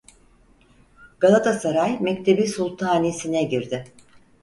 [1.19, 3.87] Galatasaray Mekteb-i Sultani'sine girdi.